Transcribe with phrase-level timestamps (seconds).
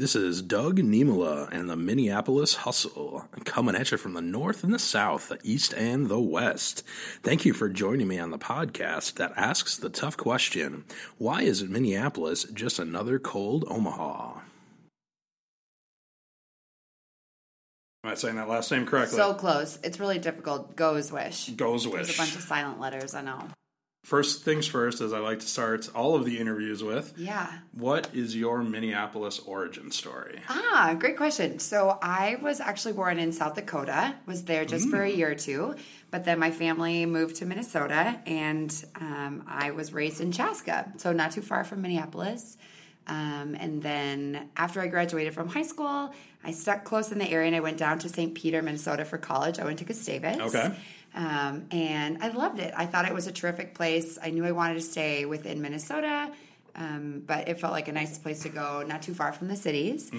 [0.00, 4.72] This is Doug Niemela and the Minneapolis Hustle, coming at you from the north and
[4.72, 6.82] the south, the east and the west.
[7.22, 10.86] Thank you for joining me on the podcast that asks the tough question
[11.18, 14.38] why is it Minneapolis just another cold Omaha?
[18.02, 19.18] Am I saying that last name correctly?
[19.18, 19.78] So close.
[19.84, 20.76] It's really difficult.
[20.76, 21.50] Goes wish.
[21.50, 22.06] Goes wish.
[22.06, 23.14] There's a bunch of silent letters.
[23.14, 23.42] I know.
[24.02, 27.46] First things first, as I like to start all of the interviews with, Yeah.
[27.72, 30.40] what is your Minneapolis origin story?
[30.48, 31.58] Ah, great question.
[31.58, 34.14] So I was actually born in South Dakota.
[34.26, 35.74] Was there just for a year or two,
[36.10, 41.12] but then my family moved to Minnesota, and um, I was raised in Chaska, so
[41.12, 42.56] not too far from Minneapolis.
[43.06, 46.12] Um, and then after I graduated from high school,
[46.42, 48.34] I stuck close in the area, and I went down to St.
[48.34, 49.58] Peter, Minnesota, for college.
[49.58, 50.38] I went to Gustavus.
[50.54, 50.74] Okay.
[51.14, 52.72] Um, and I loved it.
[52.76, 54.18] I thought it was a terrific place.
[54.22, 56.30] I knew I wanted to stay within Minnesota,
[56.76, 59.56] um, but it felt like a nice place to go, not too far from the
[59.56, 60.10] cities.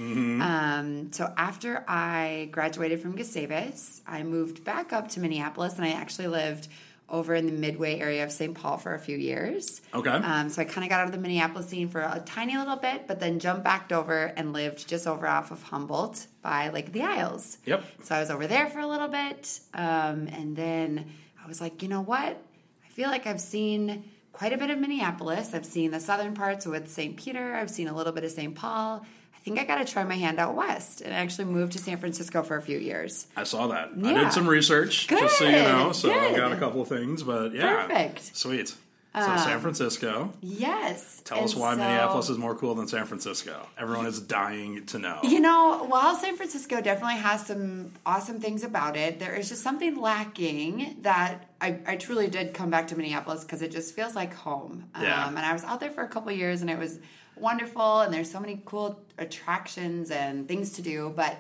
[0.42, 5.92] Um, so after I graduated from Gustavus, I moved back up to Minneapolis, and I
[5.92, 6.68] actually lived
[7.12, 8.56] over in the Midway area of St.
[8.56, 9.82] Paul for a few years.
[9.94, 10.10] Okay.
[10.10, 12.78] Um, so I kind of got out of the Minneapolis scene for a tiny little
[12.78, 16.92] bit, but then jumped back over and lived just over off of Humboldt by Lake
[16.94, 17.58] the Isles.
[17.66, 17.84] Yep.
[18.04, 21.06] So I was over there for a little bit, um, and then
[21.44, 22.42] I was like, you know what?
[22.86, 25.54] I feel like I've seen quite a bit of Minneapolis.
[25.54, 27.18] I've seen the southern parts with St.
[27.18, 27.56] Peter.
[27.56, 28.56] I've seen a little bit of St.
[28.56, 29.06] Paul.
[29.42, 31.80] I think I got to try my hand out west, and I actually moved to
[31.80, 33.26] San Francisco for a few years.
[33.36, 33.90] I saw that.
[33.98, 35.92] I did some research, just so you know.
[35.94, 38.18] So I got a couple of things, but yeah, Perfect.
[38.20, 38.76] Um, sweet.
[39.16, 40.32] So San Francisco.
[40.42, 41.22] Yes.
[41.26, 43.68] Tell us why so- Minneapolis is more cool than San Francisco.
[43.78, 45.20] Everyone is dying to know.
[45.24, 49.64] You know, while San Francisco definitely has some awesome things about it, there is just
[49.64, 54.16] something lacking that I, I truly did come back to Minneapolis because it just feels
[54.16, 54.86] like home.
[55.02, 55.26] Yeah.
[55.26, 57.00] Um, and I was out there for a couple of years and it was
[57.36, 61.12] wonderful and there's so many cool attractions and things to do.
[61.16, 61.38] But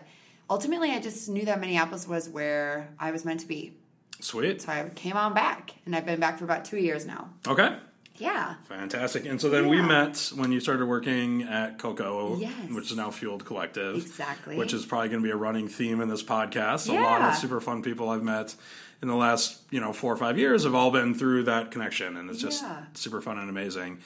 [0.49, 3.73] ultimately, I just knew that Minneapolis was where I was meant to be.
[4.19, 4.61] Sweet.
[4.61, 7.29] So I came on back and I've been back for about two years now.
[7.47, 7.75] Okay.
[8.17, 8.55] Yeah.
[8.69, 9.25] Fantastic.
[9.25, 12.53] And so then we met when you started working at Coco, Yes.
[12.69, 13.95] which is now Fueled Collective.
[13.95, 14.57] Exactly.
[14.57, 16.87] Which is probably going to be a running theme in this podcast.
[16.87, 18.53] A lot of super fun people I've met
[19.01, 22.15] in the last, you know, four or five years have all been through that connection.
[22.15, 22.83] And it's just Yeah.
[22.93, 23.97] super fun and amazing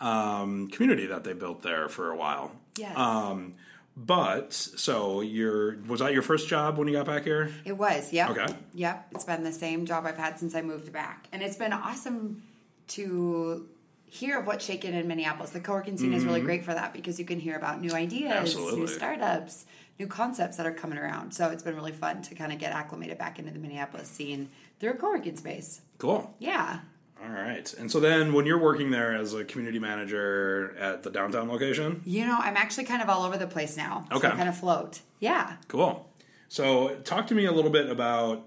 [0.00, 2.52] um, community that they built there for a while.
[2.76, 2.96] Yes.
[2.96, 3.54] Um,
[3.96, 7.50] but so your was that your first job when you got back here?
[7.64, 8.30] It was, yep.
[8.30, 8.46] Okay.
[8.74, 9.06] Yep.
[9.12, 11.28] It's been the same job I've had since I moved back.
[11.32, 12.42] And it's been awesome
[12.88, 13.66] to
[14.04, 15.50] hear of what's shaken in Minneapolis.
[15.50, 18.30] The co-working scene is really great for that because you can hear about new ideas,
[18.32, 18.42] Mm-hmm.
[18.42, 18.80] Absolutely.
[18.80, 19.64] new startups,
[19.98, 21.32] new concepts that are coming around.
[21.32, 24.50] So it's been really fun to kind of get acclimated back into the Minneapolis scene
[24.78, 25.80] through a co-working space.
[25.98, 26.32] Cool.
[26.38, 26.80] Yeah.
[27.22, 27.72] All right.
[27.74, 32.02] And so then when you're working there as a community manager at the downtown location,
[32.04, 34.06] You know, I'm actually kind of all over the place now.
[34.12, 34.28] Okay.
[34.30, 35.00] Kind of float.
[35.20, 35.56] Yeah.
[35.68, 36.08] Cool.
[36.48, 38.44] So, talk to me a little bit about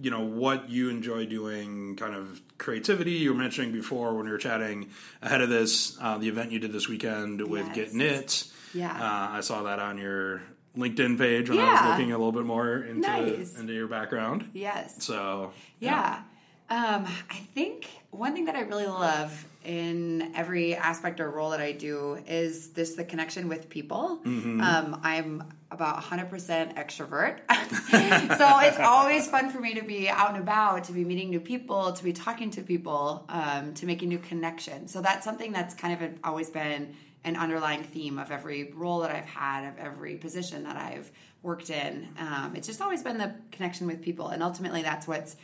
[0.00, 3.12] you know what you enjoy doing, kind of creativity.
[3.12, 4.90] You were mentioning before when we were chatting
[5.20, 7.76] ahead of this, uh, the event you did this weekend with Yes.
[7.76, 8.44] Get Knit.
[8.72, 8.92] Yeah.
[8.92, 10.42] uh, I saw that on your
[10.76, 13.58] LinkedIn page when I was looking a little bit more into Nice.
[13.58, 14.48] into your background.
[14.54, 15.04] Yes.
[15.04, 16.22] So, Yeah.
[16.70, 21.60] Um, I think one thing that I really love in every aspect or role that
[21.60, 24.20] I do is this the connection with people.
[24.60, 26.30] Um, I'm about 100%
[26.76, 27.40] extrovert.
[28.38, 31.40] so it's always fun for me to be out and about, to be meeting new
[31.40, 34.88] people, to be talking to people, um, to make a new connection.
[34.88, 36.94] So that's something that's kind of always been
[37.24, 41.10] an underlying theme of every role that I've had, of every position that I've
[41.42, 42.08] worked in.
[42.18, 44.28] Um, it's just always been the connection with people.
[44.28, 45.36] And ultimately, that's what's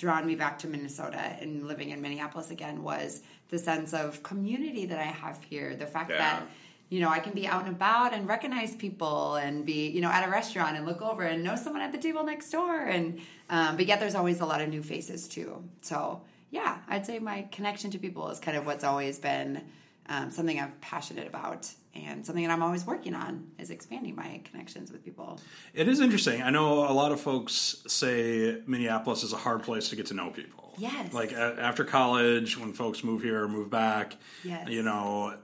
[0.00, 4.86] drawn me back to Minnesota and living in Minneapolis again was the sense of community
[4.86, 5.76] that I have here.
[5.76, 6.18] The fact Yeah.
[6.18, 6.42] that
[6.88, 10.10] you know I can be out and about and recognize people and be you know
[10.10, 13.20] at a restaurant and look over and know someone at the table next door and
[13.50, 15.62] um, but yet there's always a lot of new faces too.
[15.82, 19.62] So yeah, I'd say my connection to people is kind of what's always been
[20.08, 24.40] um, something I'm passionate about and something that I'm always working on is expanding my
[24.44, 25.40] connections with people.
[25.74, 26.40] it is interesting.
[26.42, 30.14] I know a lot of folks say Minneapolis is a hard place to get to
[30.14, 30.74] know people.
[30.78, 31.12] Yes.
[31.12, 34.68] Like a- after college, when folks move here or move back, Yes.
[34.68, 35.34] you know,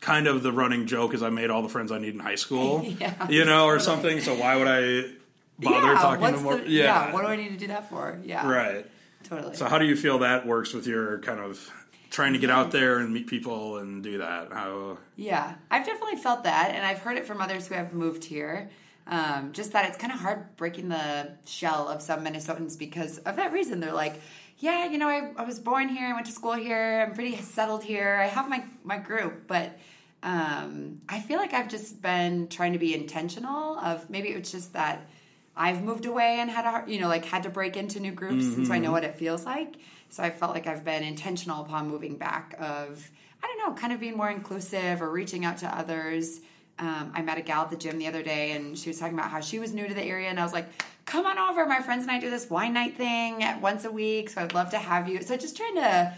[0.00, 2.34] kind of the running joke is I made all the friends I need in high
[2.36, 4.20] school, Yeah, you know, or something.
[4.20, 5.10] So why would I
[5.58, 6.56] bother talking to more?
[6.58, 8.20] the- yeah, what do I need to do that for?
[8.24, 8.86] Yeah, right.
[9.24, 9.56] totally.
[9.56, 11.68] So how do you feel that works with your kind of
[12.16, 14.50] trying to get out there and meet people and do that?
[14.50, 14.96] How?
[15.16, 18.70] Yeah, I've definitely felt that, and I've heard it from others who have moved here.
[19.06, 23.36] Um, just that it's kind of hard breaking the shell of some Minnesotans because of
[23.36, 23.80] that reason.
[23.80, 24.20] They're like,
[24.58, 27.36] yeah, you know, I, I was born here, I went to school here, I'm pretty
[27.36, 29.78] settled here, I have my, my group, but
[30.22, 33.78] um, I feel like I've just been trying to be intentional.
[33.78, 35.06] Of maybe it's just that
[35.54, 38.46] I've moved away and had a you know like had to break into new groups,
[38.56, 39.76] and so I know what it feels like.
[40.08, 42.54] So I felt like I've been intentional upon moving back.
[42.58, 43.10] Of
[43.42, 46.40] I don't know, kind of being more inclusive or reaching out to others.
[46.78, 49.14] Um, I met a gal at the gym the other day, and she was talking
[49.14, 50.66] about how she was new to the area, and I was like,
[51.06, 54.30] "Come on over, my friends and I do this wine night thing once a week,
[54.30, 56.14] so I'd love to have you." So just trying to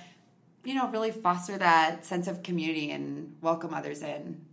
[0.64, 4.44] you know, really foster that sense of community and welcome others in.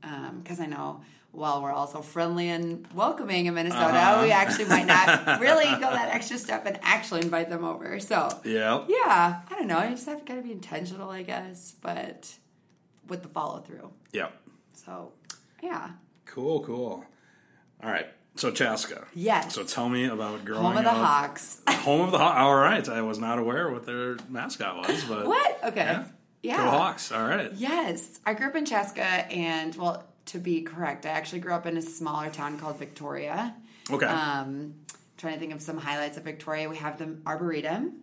[0.42, 1.02] Because I know
[1.36, 4.24] while we're also friendly and welcoming in Minnesota, Uh-huh.
[4.24, 8.00] we actually might not really go that extra step and actually invite them over.
[8.00, 8.84] So, Yeah.
[8.88, 9.78] yeah, I don't know.
[9.78, 12.34] I just have to kind of be intentional, I guess, but
[13.08, 13.92] with the follow through.
[14.12, 14.30] Yeah.
[14.74, 15.12] So,
[15.62, 15.90] yeah.
[16.26, 17.04] Cool, cool.
[17.84, 18.08] All right.
[18.38, 19.06] So Chaska.
[19.14, 19.54] Yes.
[19.56, 20.98] So tell me about growing Home of the up.
[20.98, 21.62] Hawks.
[21.70, 22.38] Home of the Hawks.
[22.40, 22.88] All right.
[22.90, 25.60] I was not aware what their mascot was, but what?
[25.64, 25.84] Okay.
[25.86, 26.04] Yeah.
[26.44, 26.58] Yeah.
[26.58, 27.12] Go Hawks.
[27.14, 27.52] All right.
[27.54, 31.66] Yes, I grew up in Chaska, and well, to be correct, I actually grew up
[31.66, 33.56] in a smaller town called Victoria.
[33.92, 34.06] Okay.
[34.06, 34.74] Um,
[35.18, 36.68] trying to think of some highlights of Victoria.
[36.70, 37.94] We have the Arboretum.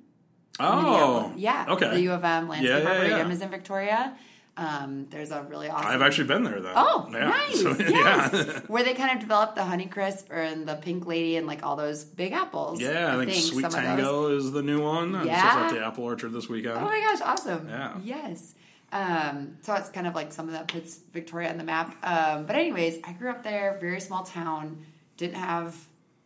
[0.61, 1.33] oh.
[1.37, 1.67] yeah.
[1.69, 1.91] Okay.
[1.91, 3.35] The U of M Landscape Yeah, yeah, Arboretum yeah.
[3.35, 4.17] is in Victoria.
[4.55, 5.91] Um, there's a really awesome.
[5.91, 6.75] I've actually been there though.
[6.77, 7.29] Oh, Yeah.
[7.29, 7.63] nice!
[7.63, 11.65] So, yes, where they kind of developed the Honeycrisp and the Pink Lady and like
[11.65, 12.79] all those big apples.
[12.81, 15.15] Yeah, I think, Sweet some Tango is the new one.
[15.15, 15.67] I'm just Yeah.
[15.67, 16.77] at the Apple Orchard this weekend.
[16.77, 17.67] Oh my gosh, awesome.
[17.69, 17.97] Yeah.
[18.03, 18.55] Yes.
[18.93, 21.97] Um, so it's kind of like something that puts Victoria on the map.
[22.05, 24.85] Um, but anyways, I grew up there, very small town,
[25.17, 25.75] didn't have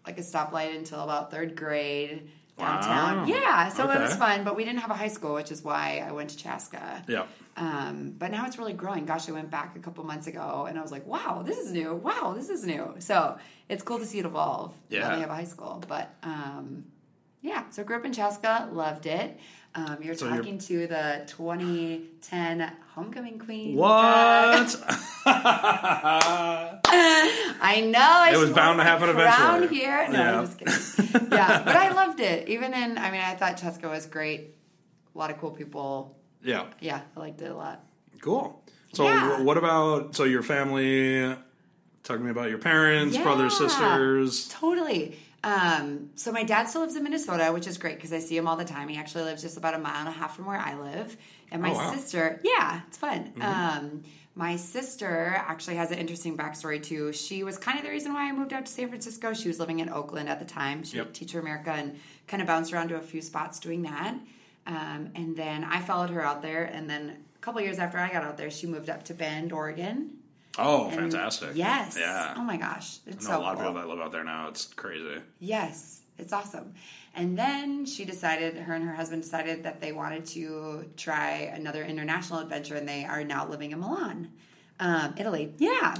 [0.04, 2.28] like a stoplight until about third grade
[2.58, 3.18] downtown.
[3.18, 3.24] Wow.
[3.26, 6.04] Yeah, so it was fun, but we didn't have a high school, which is why
[6.06, 7.04] I went to Chaska.
[7.06, 7.26] Yeah.
[7.56, 9.04] Um, but now it's really growing.
[9.06, 11.70] Gosh, I went back a couple months ago and I was like, wow, this is
[11.72, 11.94] new.
[11.94, 12.94] Wow, this is new.
[12.98, 14.74] So it's cool to see it evolve.
[14.90, 15.14] Now Yeah.
[15.14, 15.82] they have a high school.
[15.86, 16.84] But um,
[17.42, 19.38] yeah, so grew up in Chaska, loved it.
[19.76, 23.76] Um, you're So you're- talking to the 2010 homecoming queen.
[23.76, 24.76] What?
[25.28, 26.80] I
[27.90, 27.98] know.
[28.00, 29.68] I It was bound to happen eventually.
[29.76, 30.08] here.
[30.08, 30.38] No, Yeah.
[30.38, 31.28] I'm just kidding.
[31.32, 32.48] yeah, but I loved it.
[32.48, 34.54] Even in, I mean, I thought Chaska was great.
[35.14, 36.16] A lot of cool people.
[36.42, 36.64] yeah.
[36.80, 37.80] Yeah, I liked it a lot.
[38.20, 38.62] Cool.
[38.92, 39.40] So, Yeah.
[39.42, 41.20] what about so your family?
[42.02, 44.48] Talk to me about your parents, brothers, sisters.
[44.48, 45.18] Totally.
[45.46, 48.48] Um, so my dad still lives in Minnesota, which is great because I see him
[48.48, 48.88] all the time.
[48.88, 51.16] He actually lives just about a mile and a half from where I live.
[51.52, 51.92] And my Oh, wow.
[51.94, 53.32] sister, yeah, it's fun.
[53.40, 54.02] Um,
[54.34, 57.12] my sister actually has an interesting backstory too.
[57.12, 59.32] She was kind of the reason why I moved out to San Francisco.
[59.34, 60.82] She was living in Oakland at the time.
[60.82, 61.06] She Yep.
[61.06, 61.96] did Teacher America and
[62.26, 64.14] kind of bounced around to a few spots doing that.
[64.66, 66.64] Um, and then I followed her out there.
[66.64, 69.52] And then a couple years after I got out there, she moved up to Bend,
[69.52, 70.10] Oregon.
[70.58, 71.50] Oh, And- fantastic!
[71.54, 71.96] Yes.
[71.98, 72.34] Yeah.
[72.36, 72.98] Oh my gosh.
[73.06, 74.48] It's I know so a lot of people that live out there now.
[74.48, 75.20] It's crazy.
[75.38, 76.74] Yes, it's awesome.
[77.14, 81.82] And then she decided, her and her husband decided that they wanted to try another
[81.82, 84.30] international adventure, and they are now living in Milan,
[84.80, 85.54] um, Italy.
[85.56, 85.94] Yeah.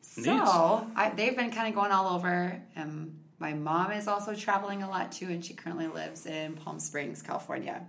[0.00, 2.60] So I, they've been kind of going all over.
[2.76, 6.80] Um, my mom is also traveling a lot too, and she currently lives in Palm
[6.80, 7.86] Springs, California.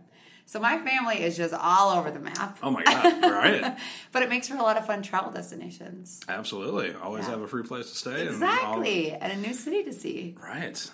[0.50, 2.58] So my family is just all over the map.
[2.64, 3.22] Oh my god!
[3.22, 3.78] right?
[4.14, 6.22] But it makes for a lot of fun travel destinations.
[6.30, 6.94] Absolutely.
[6.96, 7.32] Always Yeah.
[7.32, 8.28] have a free place to stay.
[8.28, 8.50] and all-
[8.82, 9.12] Exactly.
[9.12, 10.36] And a new city to see.
[10.42, 10.90] right.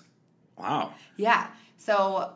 [0.57, 0.93] Wow.
[1.17, 1.47] Yeah.
[1.77, 2.33] So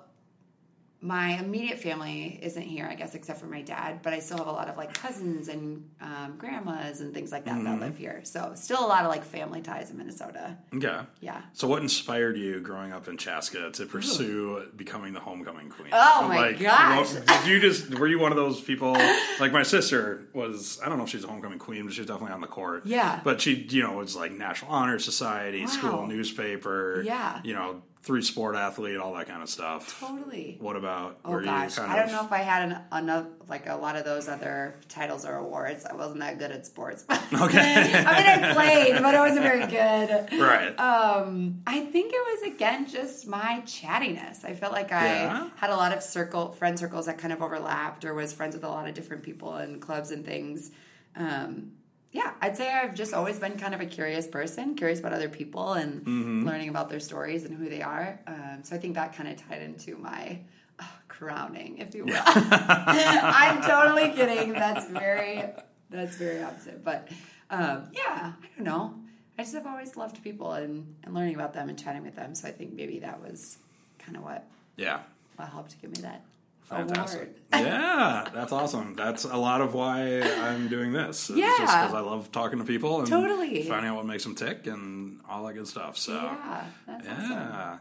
[1.08, 4.48] my immediate family isn't here, I guess, except for my dad, but I still have
[4.48, 7.64] a lot of like cousins and um, grandmas and things like that Mm-hmm.
[7.66, 8.20] that live here.
[8.24, 10.58] So still a lot of like family ties in Minnesota.
[10.78, 11.06] Yeah.
[11.22, 11.42] Yeah.
[11.54, 15.90] So, what inspired you growing up in Chaska to pursue becoming the homecoming queen?
[15.94, 17.12] Oh, my like, gosh.
[17.12, 18.94] did you just were you one of those people?
[19.40, 20.80] Like my sister was.
[20.84, 22.86] I don't know if she's a homecoming queen, but she's definitely on the court.
[22.86, 23.22] Yeah.
[23.24, 25.68] But she, you know, was like National Honor Society, Wow.
[25.68, 27.02] school newspaper.
[27.06, 27.40] Yeah.
[27.44, 30.00] You know, three sport athlete, all that kind of stuff.
[30.00, 30.58] Totally.
[30.60, 31.20] What about?
[31.26, 32.10] Oh were gosh, you kind I of?
[32.10, 35.36] don't know if I had an, enough like a lot of those other titles or
[35.36, 35.86] awards.
[35.86, 37.06] I wasn't that good at sports.
[37.34, 37.58] Okay.
[37.94, 40.32] I mean, I played, but I wasn't very good.
[40.42, 40.70] Right.
[40.80, 44.46] Um, I think it was again just my chattiness.
[44.46, 45.50] I felt like I Yeah?
[45.58, 48.64] had a lot of circle friend circles that kind of overlapped, or was friends with
[48.64, 50.72] a lot of different people and clubs and things.
[51.18, 51.74] Um,
[52.18, 55.30] yeah, I'd say I've just always been kind of a curious person, curious about other
[55.30, 56.48] people and Mm-hmm.
[56.48, 58.20] learning about their stories and who they are.
[58.26, 60.40] Um, so I think that kind of tied into my
[60.80, 62.22] uh, crowning, if you will.
[62.26, 64.54] I'm totally kidding.
[64.54, 65.44] That's very
[65.92, 66.84] that's very opposite.
[66.84, 67.08] But
[67.52, 68.96] um, yeah, I don't know.
[69.38, 72.34] I just have always loved people and, and learning about them and chatting with them.
[72.34, 73.60] So I think maybe that was
[74.00, 75.02] kind of what, yeah.
[75.36, 76.22] what helped give me that
[76.70, 77.22] Oh, Fantastic.
[77.22, 77.36] award.
[77.68, 78.94] yeah, that's awesome.
[78.96, 81.30] That's a lot of why I'm doing this.
[81.30, 81.48] It's Yeah.
[81.58, 83.64] just because I love talking to people and Totally.
[83.64, 85.98] finding out what makes them tick and all that good stuff.
[85.98, 87.32] So Yeah, that's awesome.
[87.32, 87.78] yeah.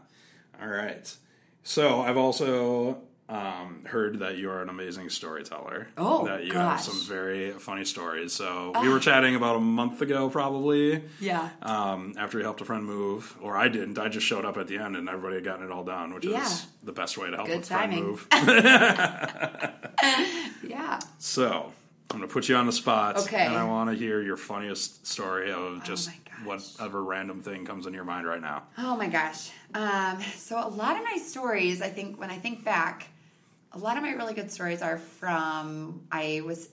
[0.61, 1.17] All right.
[1.63, 5.87] So I've also um, heard that you are an amazing storyteller.
[5.97, 6.85] Oh, that you gosh.
[6.85, 8.31] have some very funny stories.
[8.33, 11.03] So we were chatting about a month ago, probably.
[11.19, 11.49] Yeah.
[11.61, 13.99] Um, after we helped a friend move, or I didn't.
[13.99, 16.25] I just showed up at the end, and everybody had gotten it all done, which
[16.25, 16.45] Yeah.
[16.45, 18.27] is the best way to help Good a friend move.
[20.63, 20.99] Yeah.
[21.17, 21.71] so
[22.11, 23.45] I'm going to put you on the spot, Okay.
[23.45, 26.13] and I want to hear your funniest story of just Oh
[26.45, 28.61] whatever random thing comes in your mind right now.
[28.77, 29.49] Oh my gosh.
[29.73, 33.07] Um, so a lot of my stories, I think, when I think back,
[33.77, 36.69] a lot of my really good stories are from I was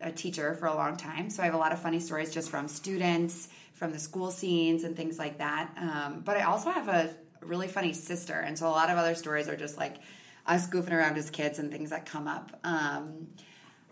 [0.00, 2.50] a- teacher for a long time, so I have a lot of funny stories just
[2.50, 5.70] from students, from the school scenes, and things like that.
[5.76, 9.14] Um, but I also have a really funny sister, and so a lot of other
[9.14, 9.96] stories are just like
[10.46, 12.58] us goofing around as kids and things that come up.
[12.64, 13.28] Um,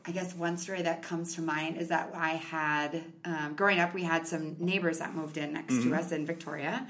[0.07, 3.93] I guess one story that comes to mind is that I had, um, growing up,
[3.95, 5.91] we had some neighbors that moved in next Mm-hmm.
[5.91, 6.87] to us in Victoria.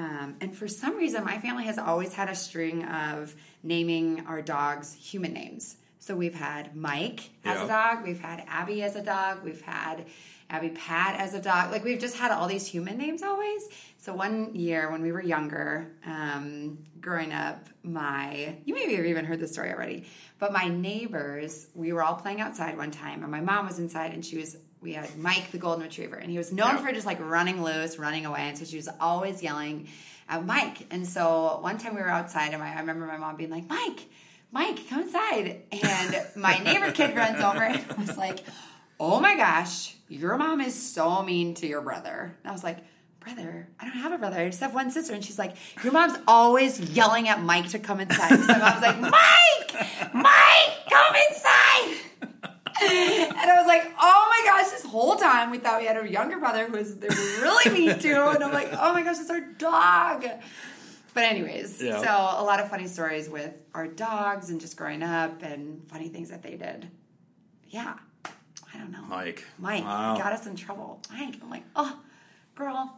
[0.00, 4.40] Um, and for some reason, my family has always had a string of naming our
[4.40, 5.76] dogs human names.
[5.98, 7.64] So we've had Mike as Yeah.
[7.64, 10.06] a dog, we've had Abby as a dog, we've had
[10.48, 11.70] Abby Pat as a dog.
[11.70, 13.68] Like we've just had all these human names always.
[13.98, 19.26] So one year when we were younger, um, growing up, my you maybe have even
[19.26, 20.06] heard this story already,
[20.38, 24.14] but my neighbors, we were all playing outside one time, and my mom was inside,
[24.14, 24.56] and she was.
[24.82, 26.84] We had Mike the golden retriever, and he was known Yeah.
[26.86, 29.88] for just like running loose, running away, and so she was always yelling
[30.28, 30.86] at Mike.
[30.90, 34.06] And so one time we were outside, and I remember my mom being like, "Mike,
[34.52, 38.40] Mike, come inside!" And my neighbor kid runs over and was like,
[38.98, 42.78] "Oh my gosh, your mom is so mean to your brother." And I was like,
[43.20, 44.38] "Brother, I don't have a brother.
[44.40, 47.78] I just have one sister." And she's like, "Your mom's always yelling at Mike to
[47.78, 51.96] come inside." So my mom's like, "Mike, Mike, come inside!"
[52.82, 56.10] And I was like, "Oh my gosh!" This whole time we thought we had a
[56.10, 56.96] younger brother who was
[57.40, 60.24] really mean to, and I'm like, "Oh my gosh, it's our dog."
[61.12, 62.00] But anyways, Yeah.
[62.00, 62.08] so
[62.40, 66.30] a lot of funny stories with our dogs and just growing up and funny things
[66.30, 66.88] that they did.
[67.68, 67.94] Yeah,
[68.24, 69.02] I don't know.
[69.08, 69.44] Mike.
[69.58, 70.16] Mike Wow.
[70.16, 71.02] got us in trouble.
[71.12, 71.98] Mike, I'm like, oh,
[72.54, 72.96] girl,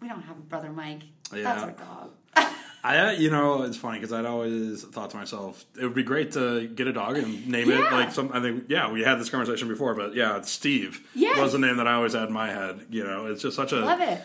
[0.00, 1.02] we don't have a brother Mike.
[1.30, 2.10] That's our dog.
[2.86, 6.32] I, you know, it's funny because I'd always thought to myself, it would be great
[6.32, 8.30] to get a dog and name it like some.
[8.32, 11.38] I think, yeah, we had this conversation before, but yeah, Steve Yes.
[11.38, 12.86] was the name that I always had in my head.
[12.90, 14.22] You know, it's just such a Love it.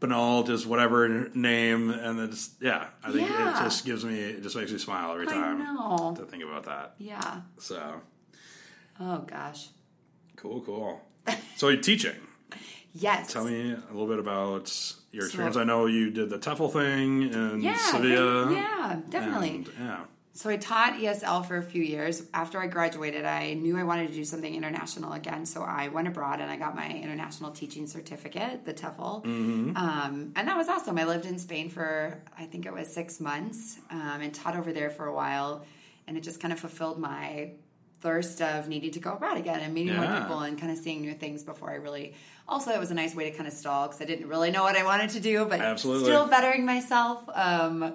[0.00, 3.56] banal, just whatever name, and then just yeah, I think Yeah.
[3.58, 5.60] it just gives me, it just makes me smile every time
[6.16, 6.94] to think about that.
[6.98, 7.42] Yeah.
[7.58, 8.00] So
[8.98, 9.68] Oh gosh.
[10.36, 11.00] cool, cool.
[11.56, 12.16] So you're teaching.
[12.92, 13.32] Yes.
[13.32, 14.72] Tell me a little bit about
[15.12, 15.56] your So- experience.
[15.56, 17.76] I know you did the TEFL thing in Yeah.
[17.76, 18.52] Sevilla.
[18.52, 19.50] Yeah, definitely.
[19.56, 20.00] and, yeah.
[20.32, 22.22] So I taught ESL for a few years.
[22.32, 26.06] After I graduated, I knew I wanted to do something international again, so I went
[26.08, 29.24] abroad and I got my international teaching certificate, the TEFL,
[29.76, 30.96] um, and that was awesome.
[30.98, 34.72] I lived in Spain for I think it was six months um, and taught over
[34.72, 35.64] there for a while,
[36.06, 37.50] and it just kind of fulfilled my
[38.00, 41.00] thirst of needing to go abroad again and meeting more people and kind of seeing
[41.02, 42.14] new things before I really.
[42.48, 44.62] Also, it was a nice way to kind of stall because I didn't really know
[44.62, 46.04] what I wanted to do, but Absolutely.
[46.04, 47.22] still bettering myself.
[47.32, 47.94] Um,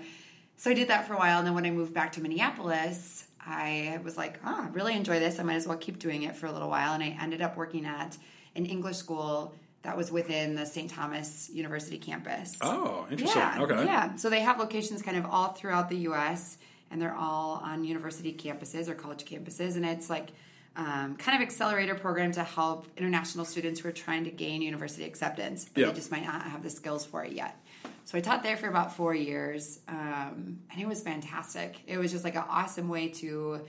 [0.57, 3.27] so I did that for a while, and then when I moved back to Minneapolis,
[3.45, 5.39] I was like, "Oh, I really enjoy this.
[5.39, 7.57] I might as well keep doing it for a little while." And I ended up
[7.57, 8.17] working at
[8.55, 10.89] an English school that was within the St.
[10.89, 12.57] Thomas University campus.
[12.62, 13.41] Oh, interesting.
[13.41, 13.85] Yeah, okay.
[13.85, 14.15] yeah.
[14.15, 16.57] So they have locations kind of all throughout the U.S.
[16.91, 20.29] and they're all on university campuses or college campuses, and it's like
[20.77, 25.05] um, kind of accelerator program to help international students who are trying to gain university
[25.05, 25.87] acceptance, but Yeah.
[25.87, 27.57] they just might not have the skills for it yet.
[28.03, 31.77] So I taught there for about four years, um, and it was fantastic.
[31.87, 33.61] It was just like an awesome way to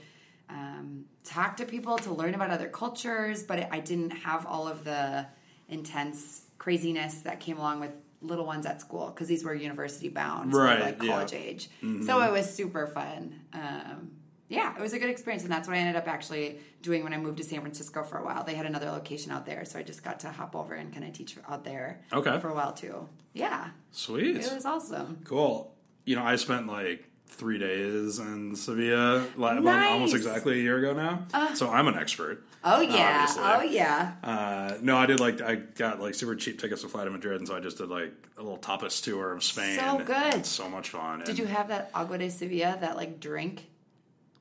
[0.49, 4.83] um, talk to people, to learn about other cultures, but I didn't have all of
[4.83, 5.25] the
[5.69, 10.53] intense craziness that came along with little ones at school because these were university bound,
[10.53, 11.09] so Right, like yeah.
[11.11, 11.69] college age.
[12.05, 13.39] So it was super fun.
[13.53, 14.11] Um,
[14.49, 17.13] yeah, it was a good experience, and that's what I ended up actually doing when
[17.13, 18.43] I moved to San Francisco for a while.
[18.45, 21.03] They had another location out there, so I just got to hop over and kind
[21.05, 22.39] of teach out there Okay.
[22.39, 23.09] for a while too.
[23.33, 24.37] Yeah, Sweet.
[24.37, 25.19] it was awesome.
[25.25, 25.75] Cool.
[26.05, 29.91] You know, I spent like three days in Sevilla, like, Nice.
[29.91, 31.53] almost exactly a year ago now.
[31.53, 32.43] so I'm an expert.
[32.63, 33.43] Oh yeah, Obviously.
[33.43, 34.13] oh yeah.
[34.23, 37.39] Uh, no, I did like I got like super cheap tickets to fly to Madrid,
[37.39, 39.77] and so I just did like a little tapas tour of Spain.
[39.79, 40.33] So good.
[40.35, 41.23] It's so much fun.
[41.23, 43.67] Did you have that agua de Sevilla, that like drink?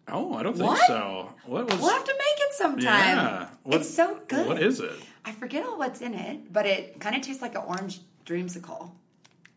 [0.08, 0.86] Oh, I don't think What?
[0.86, 1.32] so.
[1.46, 1.80] What was?
[1.80, 2.82] We'll have to make it sometime.
[2.84, 3.48] yeah.
[3.64, 4.46] What- it's so good.
[4.46, 4.92] What is it?
[5.24, 8.92] I forget all what's in it, but it kind of tastes like an orange dreamsicle.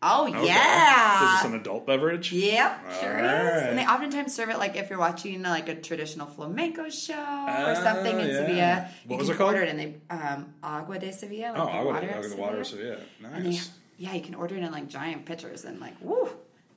[0.02, 0.46] Oh Okay.
[0.46, 1.36] yeah.
[1.36, 2.32] Is this an adult beverage?
[2.32, 3.62] Yep, sure is.
[3.64, 7.70] And they oftentimes serve it like if you're watching like a traditional flamenco show or
[7.70, 8.36] Oh, something in yeah.
[8.36, 8.88] Sevilla.
[9.06, 9.54] What was it called?
[9.54, 11.52] Order it and they um, agua de Sevilla.
[11.52, 12.96] Like Oh, I water of the water of Sevilla.
[13.18, 13.34] Sevilla.
[13.36, 13.70] And they, Nice.
[13.98, 16.30] yeah, you can order it in like giant pitchers and like woo,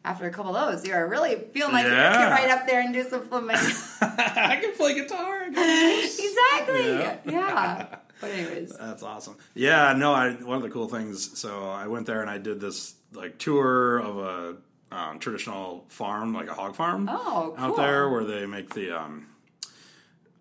[0.06, 2.68] after a couple of those, you are really feeling like you can get right up
[2.68, 3.66] there and do some flamenco.
[4.02, 5.44] I can play guitar.
[5.54, 6.88] Exactly.
[6.90, 7.18] Yeah.
[7.26, 7.86] Yeah.
[8.22, 9.36] But anyways, That's awesome.
[9.54, 11.38] Yeah, no, I one of the cool things.
[11.38, 14.56] So I went there and I did this like tour of a
[14.96, 17.10] um, traditional farm, like a hog farm.
[17.12, 17.66] Oh, cool.
[17.66, 19.28] out there where they make the um,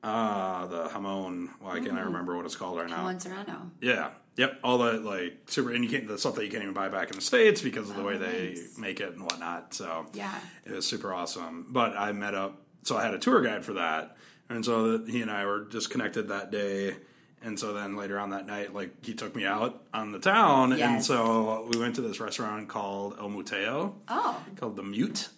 [0.05, 1.49] uh, the jamón.
[1.61, 3.05] Why can't I remember what it's called right now?
[3.05, 3.71] jamón serrano.
[3.81, 4.11] Yeah.
[4.37, 4.61] Yep.
[4.65, 7.11] All the like super, and you can't the stuff that you can't even buy back
[7.11, 9.75] in the states because of the Oh, way they make it and whatnot.
[9.75, 10.35] So Yeah.
[10.65, 11.67] it was super awesome.
[11.69, 14.17] But I met up, so I had a tour guide for that,
[14.49, 16.97] and so that he and I were just connected that day.
[17.45, 20.73] And so then later on that night, like he took me out on the town,
[20.73, 25.29] and so we went to this restaurant called El Muteo Oh, called the Mute,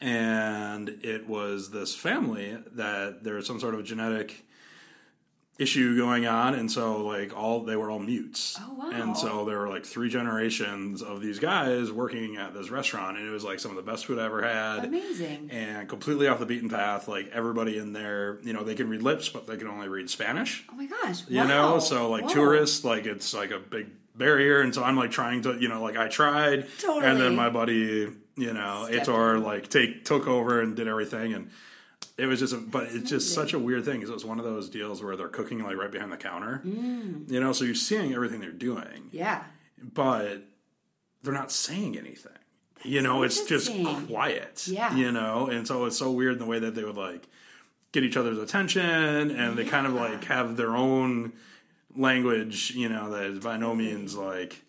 [0.00, 4.44] and it was this family that there's some sort of genetic
[5.62, 8.58] issue going on, and so like all they were all mutes.
[8.60, 8.90] Oh, wow.
[8.90, 13.26] And so there were like three generations of these guys working at this restaurant, and
[13.26, 14.84] it was like some of the best food I ever had.
[14.84, 15.50] amazing.
[15.50, 17.08] And completely off the beaten path.
[17.08, 20.10] Like everybody in there, you know, they can read lips, but they can only read
[20.10, 20.64] Spanish.
[20.70, 21.22] Oh my gosh.
[21.28, 21.46] You wow.
[21.46, 22.34] know, so like Whoa.
[22.34, 25.82] tourists, like it's like a big barrier, and so I'm like trying to, you know,
[25.82, 29.42] like I tried, and then my buddy, you know, Aitor, in.
[29.42, 31.50] like take took over and did everything, and
[32.18, 34.38] it was just, a, but it's just such a weird thing because it was one
[34.38, 37.30] of those deals where they're cooking like right behind the counter, Mm.
[37.30, 39.42] you know, so you're seeing everything they're doing, Yeah.
[39.82, 40.42] but
[41.22, 42.32] they're not saying anything.
[42.84, 43.70] you know, it's just
[44.08, 44.66] quiet.
[44.66, 44.92] Yeah.
[44.96, 47.28] You know, and so it's so weird in the way that they would like
[47.92, 48.82] get each other's attention
[49.30, 51.32] and they kind of like have their own
[51.96, 54.62] language, you know, that is by no means like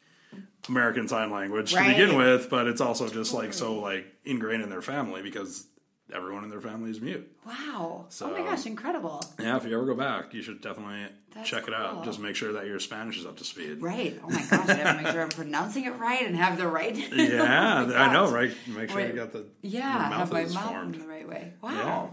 [0.69, 4.69] American Sign Language to begin with, but it's also just like so like ingrained in
[4.69, 5.65] their family because
[6.13, 7.29] everyone in their family is mute.
[7.45, 8.05] Wow.
[8.09, 9.23] So- oh my gosh, incredible.
[9.39, 12.03] Yeah, if you ever go back, you should definitely That's check it out.
[12.05, 13.81] Just make sure that your Spanish is up to speed.
[13.81, 14.19] Right.
[14.23, 16.67] Oh my gosh, I have to make sure I'm pronouncing it right and have the
[16.67, 16.95] right.
[17.13, 18.51] Yeah, Oh I know, right?
[18.67, 20.95] Make sure you got the Yeah, have my is mouth formed.
[20.95, 21.53] in the right way.
[21.61, 21.71] Wow.
[21.71, 22.07] Yeah.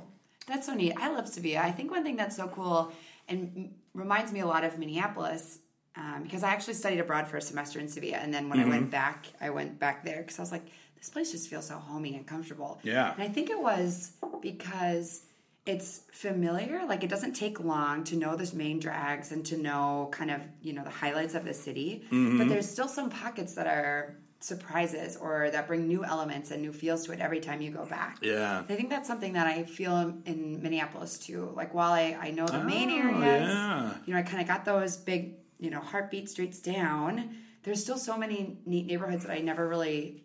[0.47, 0.95] That's so neat.
[0.99, 1.61] I love Sevilla.
[1.61, 2.93] I think one thing that's so cool
[3.29, 5.59] and reminds me a lot of Minneapolis
[5.97, 8.17] um, because I actually studied abroad for a semester in Sevilla.
[8.19, 8.69] And then when Mm-hmm.
[8.73, 10.67] I went back, I went back there because I was like,
[11.01, 12.79] this place just feels so homey and comfortable.
[12.83, 13.13] Yeah.
[13.13, 15.23] And I think it was because
[15.67, 16.85] it's familiar.
[16.87, 20.41] Like it doesn't take long to know the main drags and to know kind of,
[20.63, 22.05] you know, the highlights of the city.
[22.07, 22.39] Mm-hmm.
[22.39, 26.73] But there's still some pockets that are surprises or that bring new elements and new
[26.73, 28.19] feels to it every time you go back.
[28.23, 28.63] Yeah.
[28.69, 31.53] I think that's something that I feel in Minneapolis too.
[31.55, 33.95] Like while I, I know the main Oh, areas, yeah.
[34.07, 37.37] you know, I kind of got those big, you know, heartbeat streets down.
[37.63, 40.25] There's still so many neat neighborhoods that I never really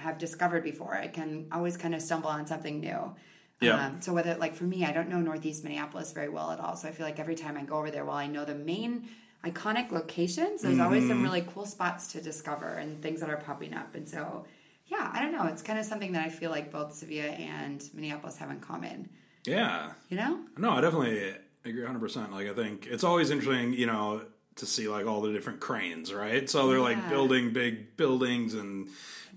[0.00, 0.94] have discovered before.
[0.94, 3.14] I can always kind of stumble on something new.
[3.60, 3.86] Yeah.
[3.86, 6.76] Um, so whether like for me, I don't know Northeast Minneapolis very well at all.
[6.76, 9.08] So I feel like every time I go over there, while I know the main
[9.44, 11.10] iconic locations, there's always Mm-hmm.
[11.10, 13.94] some really cool spots to discover and things that are popping up.
[13.94, 14.46] And so,
[14.86, 15.46] yeah, I don't know.
[15.46, 19.08] It's kind of something that I feel like both Sevilla and Minneapolis have in common.
[19.46, 19.92] Yeah.
[20.08, 20.40] You know?
[20.58, 21.34] No, I definitely
[21.64, 22.30] agree 100%.
[22.32, 24.22] Like, I think it's always interesting, you know,
[24.56, 26.48] to see like all the different cranes, right?
[26.48, 28.88] So they're like building big buildings and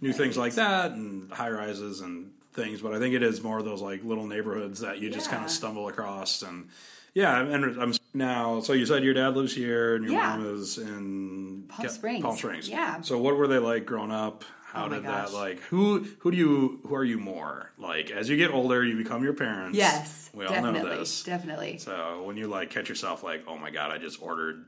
[0.02, 2.82] new things like that and high rises and things.
[2.82, 5.43] But I think it is more of those like little neighborhoods that you just kind
[5.43, 6.41] of stumble across.
[6.41, 6.69] And
[7.13, 10.36] yeah, and I'm now, so you said your dad lives here and your Yeah.
[10.38, 12.21] mom is in Palm Springs.
[12.23, 12.67] Palm Springs.
[12.67, 13.02] Yeah.
[13.02, 14.43] So what were they like growing up?
[14.65, 15.30] How Oh did gosh.
[15.30, 18.84] that like who who do you who are you more like as you get older
[18.84, 20.32] you become your parents Yes.
[20.34, 20.89] we all definitely.
[20.89, 21.78] know this Definitely.
[21.78, 24.65] so when you like catch yourself like, oh my god, I just ordered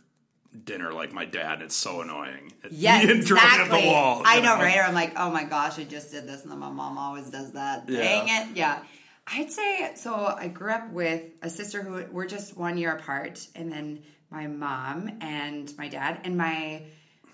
[0.63, 2.53] dinner like my dad, it's so annoying.
[2.71, 3.85] Yes, You drove it exactly.
[3.87, 4.21] wall.
[4.25, 4.77] I you know, right?
[4.77, 7.29] Or I'm like, oh my gosh, I just did this, and then my mom always
[7.29, 7.87] does that.
[7.87, 7.99] Yeah.
[7.99, 8.79] Dang it, yeah.
[9.27, 10.13] I'd say so.
[10.15, 14.47] I grew up with a sister who we're just one year apart, and then my
[14.47, 16.83] mom and my dad, and my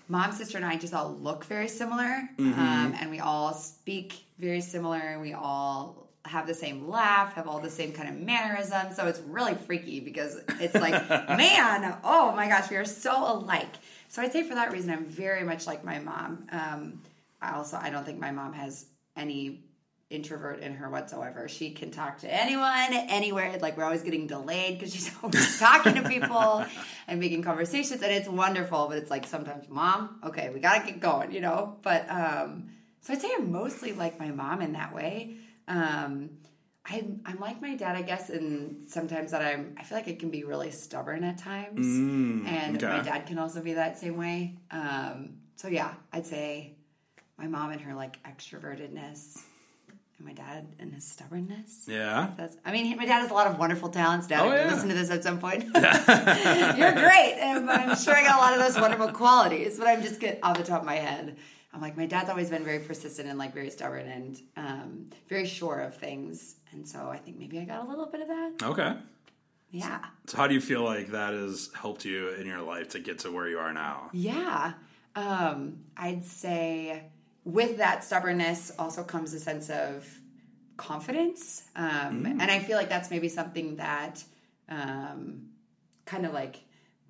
[0.08, 2.58] mom, sister, and I just all look very similar, Mm-hmm.
[2.60, 7.48] um, and we all speak very similar, and we all have the same laugh, have
[7.48, 8.96] all the same kind of mannerisms.
[8.96, 13.74] So it's really freaky because it's like, man, oh my gosh, we are so alike.
[14.08, 16.46] So I'd say for that reason, I'm very much like my mom.
[16.52, 17.02] Um,
[17.40, 19.64] I also I don't think my mom has any
[20.10, 21.48] introvert in her whatsoever.
[21.48, 23.58] She can talk to anyone, anywhere.
[23.60, 26.64] Like we're always getting delayed because she's always talking to people
[27.08, 28.86] and making conversations, and it's wonderful.
[28.88, 31.76] But it's like sometimes, mom, okay, we gotta get going, you know.
[31.82, 32.68] But um,
[33.00, 35.36] so I'd say I'm mostly like my mom in that way.
[35.68, 36.30] Um,
[36.84, 39.76] I'm, I'm like my dad, I guess, and sometimes that I'm.
[39.78, 42.86] I feel like I can be really stubborn at times, and okay.
[42.98, 44.56] my dad can also be that same way.
[44.72, 46.74] Um, so yeah, I'd say
[47.38, 49.38] my mom and her like extrovertedness,
[50.18, 51.84] and my dad and his stubbornness.
[51.86, 52.30] Yeah.
[52.36, 52.56] That's.
[52.64, 54.26] I mean, my dad has a lot of wonderful talents.
[54.26, 54.68] Dad, Oh, yeah.
[54.68, 57.36] listen to this at some point, you're great.
[57.38, 60.40] And I'm sure I got a lot of those wonderful qualities, but I'm just get
[60.42, 61.36] off the top of my head.
[61.72, 65.46] I'm like, my dad's always been very persistent and like very stubborn and um, very
[65.46, 66.56] sure of things.
[66.72, 68.52] And so I think maybe I got a little bit of that.
[68.62, 68.94] Okay.
[69.70, 70.00] Yeah.
[70.26, 73.20] So how do you feel like that has helped you in your life to get
[73.20, 74.10] to where you are now?
[74.12, 74.74] Yeah.
[75.16, 77.04] Um, I'd say
[77.44, 80.06] with that stubbornness also comes a sense of
[80.76, 81.62] confidence.
[81.74, 84.22] Um, And I feel like that's maybe something that
[84.68, 85.48] um,
[86.04, 86.60] kind of like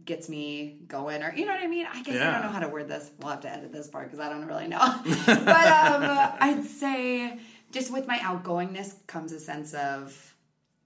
[0.05, 1.87] gets me going or you know what I mean?
[1.93, 3.11] I guess I don't know how to word this.
[3.19, 4.79] We'll have to edit this part because I don't really know.
[5.27, 7.39] but um, I'd say
[7.71, 10.35] just with my outgoingness comes a sense of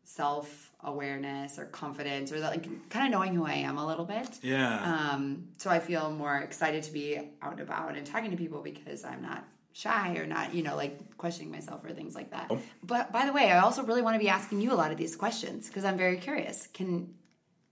[0.04, 4.28] self awareness or confidence or like kind of knowing who I am a little bit.
[4.42, 5.10] Yeah.
[5.12, 8.62] Um, so I feel more excited to be out and about and talking to people
[8.62, 12.50] because I'm not shy or not, you know, like questioning myself or things like that.
[12.82, 14.96] But by the way, I also really want to be asking you a lot of
[14.96, 16.68] these questions because I'm very curious.
[16.72, 17.12] Can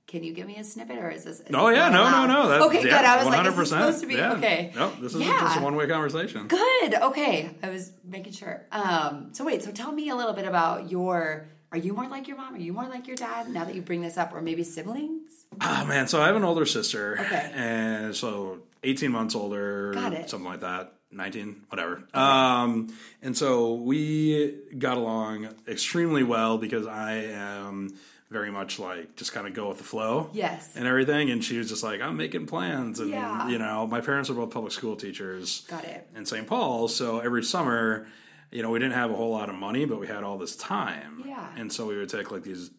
[0.07, 1.41] can you give me a snippet or is this?
[1.41, 2.49] is oh this yeah, no, no, no.
[2.49, 3.05] That, okay, yeah, good.
[3.05, 3.57] I was like, 100%.
[3.57, 4.33] this supposed to be yeah.
[4.35, 4.73] okay?
[4.75, 5.41] No, this isn't Yeah.
[5.41, 6.47] just a one way conversation.
[6.49, 6.95] Good.
[6.95, 7.51] Okay.
[7.63, 8.67] I was making sure.
[8.71, 12.29] Um, so wait, so tell me a little bit about your are you more like
[12.29, 12.55] your mom?
[12.55, 14.33] Are you more like your dad now that you bring this up?
[14.33, 15.33] Or maybe siblings?
[15.61, 17.19] Ah man, so I have an older sister.
[17.19, 17.51] Okay.
[17.53, 20.31] And so 18 months older, Got it.
[20.31, 20.93] something like that.
[21.11, 22.05] 19, whatever.
[22.13, 27.95] Um, and so we got along extremely well because I am
[28.35, 30.29] very much like just kind of go with the flow.
[30.35, 30.75] Yes.
[30.77, 31.31] And everything.
[31.31, 32.99] And she was just like, I'm making plans.
[33.01, 33.49] And, Yeah.
[33.49, 36.07] you know, my parents are both public school teachers Got it.
[36.17, 36.47] in St.
[36.47, 36.89] Paul.
[36.89, 38.07] So every summer,
[38.51, 40.57] you know, we didn't have a whole lot of money, but we had all this
[40.57, 41.23] time.
[41.27, 41.47] Yeah.
[41.57, 42.71] And so we would take like these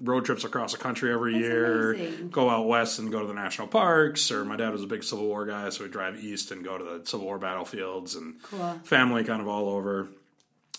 [0.00, 2.30] road trips across the country every That's year, amazing.
[2.30, 4.30] go out west and go to the national parks.
[4.32, 6.76] Or my dad was a big Civil War guy, so we'd drive east and go
[6.78, 8.80] to the Civil War battlefields and Cool.
[8.82, 10.08] family kind of all over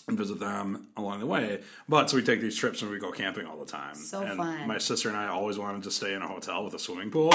[0.06, 1.60] and visit them along the way.
[1.88, 3.94] But so we take these trips and we go camping all the time.
[3.94, 4.68] So and fun.
[4.68, 7.32] My sister and I always wanted to stay in a hotel with a swimming pool.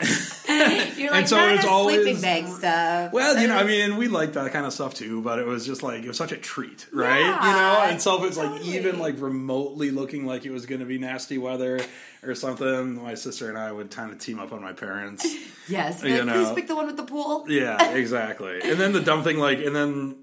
[0.48, 3.12] You're like so not it's always- sleeping bag stuff.
[3.12, 5.66] Well, you know, I mean, we like that kind of stuff too, but it was
[5.66, 7.18] just like it was such a treat, right?
[7.18, 8.76] Yeah, you know, and so if it's like totally.
[8.76, 11.80] even like remotely looking like it was going to be nasty weather
[12.22, 15.26] or something, my sister and I would kind of team up on my parents.
[15.68, 16.44] yes, you like, know.
[16.44, 17.44] please pick the one with the pool.
[17.48, 18.60] yeah, exactly.
[18.62, 20.14] And then the dumb thing, like, and then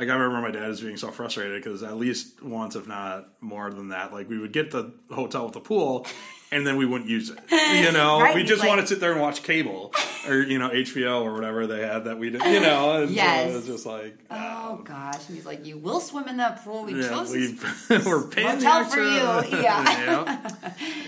[0.00, 3.30] I gotta remember my dad is being so frustrated because at least once, if not
[3.40, 6.06] more than that, like we would get the hotel with the pool.
[6.50, 7.38] And then we wouldn't use it.
[7.84, 9.92] You know, Right, we just like- want to sit there and watch cable
[10.26, 12.92] or, you know, HBO or whatever they had that we did, you know.
[13.02, 13.44] And Yes.
[13.44, 16.62] so it was just like, Oh gosh, and he's like, "You will swim in that
[16.64, 16.84] pool.
[16.84, 20.48] We yeah, chose we, this we're paying the motel for you." Yeah.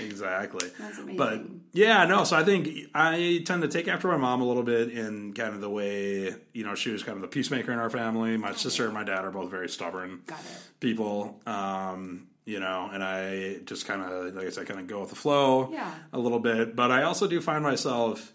[0.04, 0.68] Exactly.
[1.16, 2.24] But yeah, no.
[2.24, 5.54] So I think I tend to take after my mom a little bit in kind
[5.54, 8.36] of the way you know she was kind of the peacemaker in our family.
[8.36, 10.46] My sister and my dad are both very stubborn Got it.
[10.80, 11.40] people.
[11.46, 15.10] Um, you know, and I just kind of, like I said, kind of go with
[15.10, 15.92] the flow Yeah.
[16.12, 16.74] a little bit.
[16.76, 18.32] But I also do find myself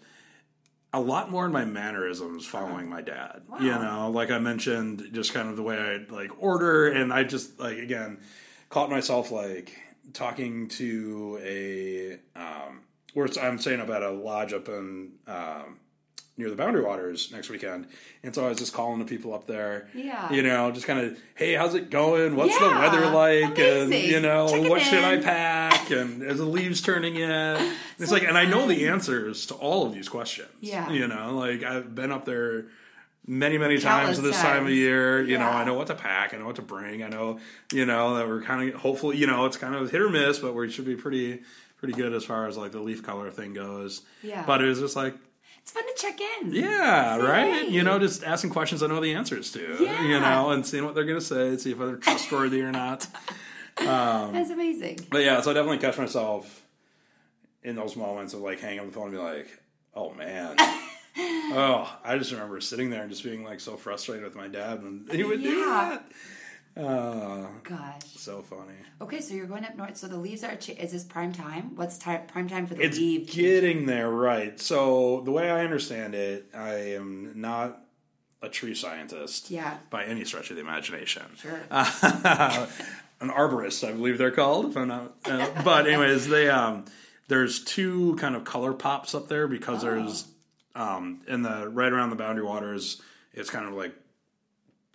[0.92, 3.42] a lot more in my mannerisms following my dad.
[3.60, 7.24] You know, like I mentioned, just kind of the way I like order, and I
[7.24, 8.18] just like again
[8.70, 9.78] caught myself like
[10.14, 12.80] talking to a um,
[13.12, 15.78] where I'm saying about a lodge up in um,
[16.38, 17.86] near the Boundary Waters next weekend,
[18.22, 19.88] and so I was just calling the people up there.
[19.94, 20.30] Yeah.
[20.30, 22.36] you know, just kind of, hey, how's it going?
[22.36, 23.58] What's the weather like?
[23.58, 25.90] And you know, Checking what should I pack?
[25.90, 27.30] And is the leaves turning yet?
[27.60, 30.48] And it's like, and I know the answers to all of these questions.
[30.60, 30.90] Yeah.
[30.90, 32.66] you know, like I've been up there
[33.28, 36.32] many many times Countless this time of year you know i know what to pack
[36.32, 37.40] i know what to bring i know
[37.72, 40.38] you know that we're kind of hopefully you know it's kind of hit or miss
[40.38, 41.42] but we should be pretty
[41.78, 44.44] pretty good as far as like the leaf color thing goes Yeah.
[44.46, 45.16] but it was just like
[45.66, 46.52] It's fun to check in.
[46.54, 47.68] yeah Say right hey.
[47.70, 50.00] you know just asking questions i know the answers to Yeah.
[50.04, 53.08] you know and seeing what they're gonna say see if they're trustworthy or not
[53.78, 55.00] um, That's amazing.
[55.10, 56.62] but yeah so i definitely catch myself
[57.64, 59.48] in those moments of like hanging up the phone and be like
[59.94, 60.54] oh man
[61.18, 64.82] Oh, I just remember sitting there and just being like so frustrated with my dad
[64.84, 65.64] when he would do Yeah.
[65.98, 66.04] that.
[66.76, 68.02] Uh, Gosh.
[68.16, 68.74] so funny.
[69.00, 69.96] Okay, so you're going up north.
[69.96, 70.56] So the leaves are.
[70.56, 71.74] Cha- is this prime time?
[71.76, 72.26] What's time?
[72.26, 72.98] Prime time for the It's
[73.34, 74.60] getting there, right?
[74.60, 77.82] So the way I understand it, I am not
[78.42, 79.78] a tree scientist, Yeah.
[79.88, 81.22] by any stretch of the imagination.
[81.36, 81.60] Sure.
[83.18, 84.66] An arborist, I believe they're called.
[84.66, 86.84] If I'm not, uh, but anyways, they um,
[87.28, 89.86] there's two kind of color pops up there because Oh.
[89.86, 90.26] there's
[90.74, 93.00] um, in the right around the boundary waters.
[93.32, 93.94] It's kind of like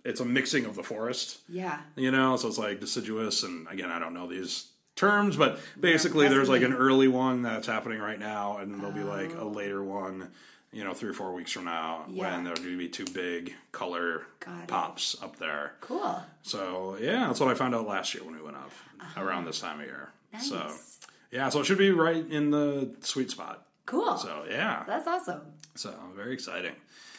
[0.04, 1.38] it's a mixing of the forest.
[1.48, 1.80] yeah.
[1.96, 6.28] you know so it's like deciduous and again i don't know these terms but basically
[6.28, 9.44] there's like an early one that's happening right now and then there'll be like a
[9.44, 10.28] later one
[10.72, 12.10] you know three or four weeks from now Oh.
[12.12, 12.34] Yeah.
[12.34, 14.68] when there'll be two big color Got it.
[14.68, 16.22] pops up there Cool.
[16.42, 18.70] so yeah that's what i found out last year when we went up
[19.16, 20.10] around this time of year
[20.40, 20.68] so Uh-huh.
[20.68, 20.98] Nice.
[21.30, 24.16] yeah so it should be right in the sweet spot Cool.
[24.16, 25.40] So yeah, That's awesome.
[25.74, 26.76] so very exciting.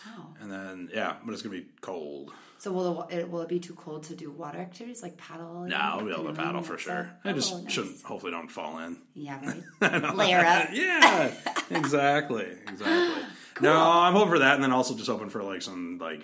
[0.08, 0.28] Wow.
[0.40, 2.32] And then yeah, but it's gonna be cold.
[2.64, 5.66] So will it, will it be too cold to do water activities like paddle?
[5.66, 7.12] No, I'll be able to paddle for sure.
[7.26, 7.74] I just oh, nice.
[7.74, 8.02] shouldn't.
[8.04, 8.96] Hopefully, don't fall in.
[9.16, 9.38] Yeah,
[9.82, 10.16] right.
[10.16, 10.70] Layer up.
[10.74, 11.34] yeah,
[11.72, 13.22] exactly, exactly.
[13.60, 16.24] No, I'm hoping for that, and then also just hoping for like some like.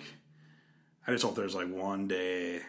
[1.06, 2.60] I just hope there's like one day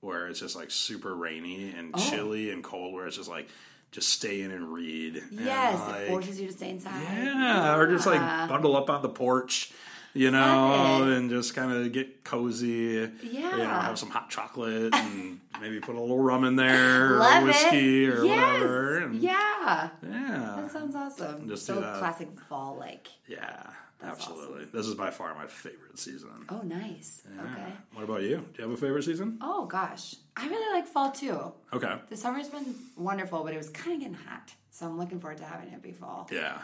[0.00, 2.10] where it's just like super rainy and Oh.
[2.10, 3.50] chilly and cold, where it's just like
[3.90, 5.16] just stay in and read.
[5.16, 7.02] and, Yes, like, it forces you to stay inside.
[7.02, 9.70] yeah, or just like bundle up on the porch.
[10.14, 12.66] You know, and just kind of get cozy.
[12.68, 13.82] You know, Yeah.
[13.82, 18.08] have some hot chocolate and maybe put a little rum in there or whiskey it.
[18.08, 18.52] or yes.
[18.54, 18.98] whatever.
[18.98, 19.90] And Yeah.
[20.02, 20.54] yeah.
[20.60, 21.48] That sounds awesome.
[21.48, 23.08] Just so classic fall like.
[23.28, 23.64] Yeah,
[24.00, 24.64] That's absolutely.
[24.72, 26.30] This is by far my favorite season.
[26.48, 27.22] Oh, nice.
[27.36, 27.42] Yeah.
[27.52, 27.72] Okay.
[27.92, 28.36] What about you?
[28.38, 29.38] Do you have a favorite season?
[29.40, 31.52] Oh gosh, I really like fall too.
[31.72, 31.94] Okay.
[32.08, 35.38] The summer's been wonderful, but it was kind of getting hot, so I'm looking forward
[35.38, 36.28] to having it be fall.
[36.32, 36.58] Yeah.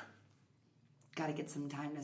[1.14, 2.02] Got to get some time to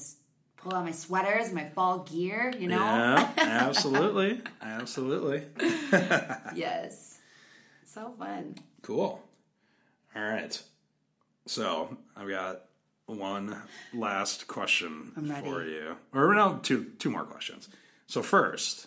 [0.62, 2.52] pull out my sweaters, my fall gear.
[2.58, 2.76] You know.
[2.76, 4.40] Yeah, absolutely.
[4.62, 5.44] absolutely.
[6.54, 7.18] Yes.
[7.84, 8.56] So fun.
[8.82, 9.20] Cool.
[10.14, 10.60] All right.
[11.46, 12.62] So I've got
[13.06, 13.56] one
[13.92, 15.48] last question I'm ready.
[15.50, 15.96] for you.
[16.14, 17.68] Or no, two two more questions.
[18.06, 18.86] So first,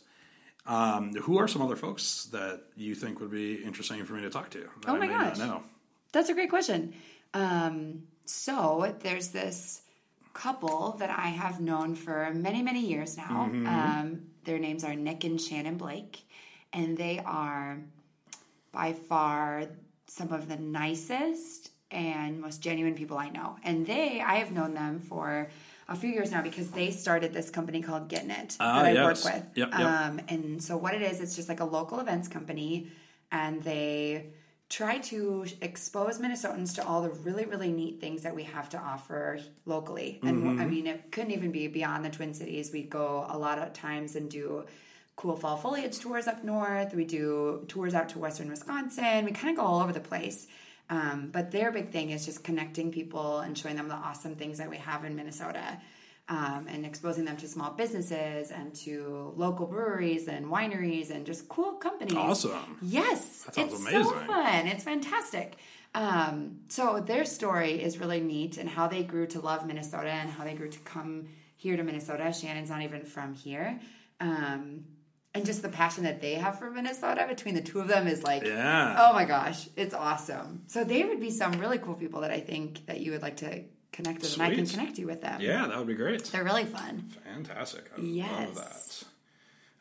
[0.65, 4.29] um, who are some other folks that you think would be interesting for me to
[4.29, 4.59] talk to?
[4.59, 5.37] That Oh I my may not gosh.
[5.39, 5.63] know?
[6.13, 6.93] That's a great question.
[7.33, 9.81] Um, so there's this
[10.33, 13.49] couple that I have known for many, many years now.
[13.51, 13.67] Mm-hmm.
[13.67, 16.27] Um, their names are Nick and Shannon Blake,
[16.73, 17.79] and they are
[18.71, 19.65] by far
[20.07, 23.57] some of the nicest and most genuine people I know.
[23.63, 25.49] And they, I have known them for
[25.87, 28.91] a few years now because they started this company called Get Knit Ah, that I
[28.93, 29.23] yes.
[29.23, 29.43] work with.
[29.55, 29.79] Yep, yep.
[29.79, 32.89] Um, and so what it is, it's just like a local events company,
[33.31, 34.27] and they
[34.73, 38.77] try to expose Minnesotans to all the really, really neat things that we have to
[38.79, 40.19] offer locally.
[40.23, 40.61] And Mm-hmm.
[40.61, 42.71] I mean, it couldn't even be beyond the Twin Cities.
[42.73, 44.65] We go a lot of times and do
[45.15, 46.95] cool fall foliage tours up north.
[46.95, 49.25] We do tours out to western Wisconsin.
[49.25, 50.47] We kind of go all over the place.
[50.89, 54.57] Um, but their big thing is just connecting people and showing them the awesome things
[54.57, 55.77] that we have in Minnesota
[56.29, 61.49] um, and exposing them to small businesses and to local breweries and wineries and just
[61.49, 62.15] cool companies.
[62.15, 62.77] Awesome.
[62.81, 64.03] Yes, That sounds it's amazing.
[64.03, 64.67] so fun.
[64.67, 65.57] It's fantastic.
[65.95, 70.29] Um, so their story is really neat and how they grew to love Minnesota and
[70.29, 72.33] how they grew to come here to Minnesota.
[72.33, 73.79] Shannon's not even from here.
[74.19, 74.85] Um,
[75.35, 78.23] and just the passion that they have for Minnesota between the two of them is
[78.23, 78.95] like, Yeah.
[78.99, 80.63] oh my gosh, it's awesome.
[80.67, 83.37] So they would be some really cool people that I think that you would like
[83.37, 85.39] to connect with, and I can connect you with them.
[85.39, 86.25] Yeah, that would be great.
[86.25, 87.09] They're really fun.
[87.23, 87.89] Fantastic.
[87.97, 88.47] I Yes.
[88.47, 89.03] love that.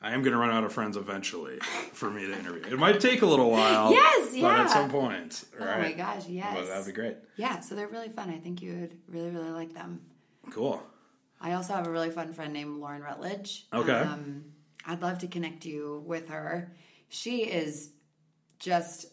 [0.05, 1.59] I am going to run out of friends eventually
[1.93, 2.73] for me to interview.
[2.73, 3.93] It might take a little while.
[3.93, 4.63] Yes, But yeah.
[4.63, 5.45] at some point.
[5.61, 6.55] Oh my gosh, yes.
[6.57, 7.17] But that'd be great.
[7.37, 8.29] Yeah, so they're really fun.
[8.29, 10.01] I think you would really, really like them.
[10.51, 10.83] Cool.
[11.41, 13.67] I also have a really fun friend named Lauren Rutledge.
[13.73, 13.93] Okay.
[13.93, 14.45] Um,
[14.87, 16.73] I'd love to connect you with her.
[17.09, 17.93] She is
[18.59, 19.07] just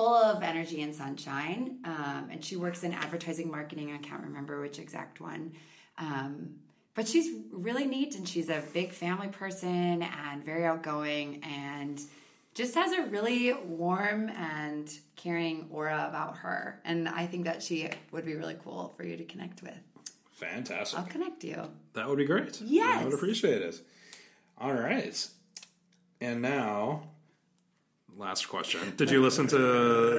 [0.00, 3.92] full of energy and sunshine, um, and she works in advertising marketing.
[3.92, 5.52] I can't remember which exact one.
[5.98, 6.54] Um,
[6.94, 12.00] but she's really neat and she's a big family person and very outgoing and
[12.54, 16.80] just has a really warm and caring aura about her.
[16.86, 19.78] And I think that she would be really cool for you to connect with.
[20.32, 20.98] Fantastic.
[20.98, 21.70] I'll connect you.
[21.92, 22.58] That would be great.
[22.62, 23.02] Yes.
[23.02, 23.78] I would appreciate it.
[24.56, 25.28] All right.
[26.22, 27.02] And now,
[28.20, 28.92] last question.
[28.96, 29.56] Did you listen to